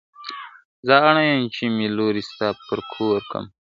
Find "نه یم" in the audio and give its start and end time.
1.17-1.43